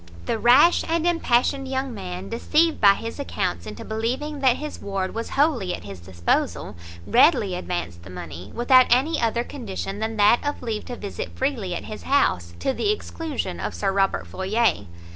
[0.25, 5.13] The rash and impassioned young man, deceived by his accounts into believing that his ward
[5.13, 10.41] was wholly at his disposal, readily advanced the money, without any other condition than that
[10.43, 14.87] of leave to visit freely at his house, to the exclusion of Sir Robert Floyer.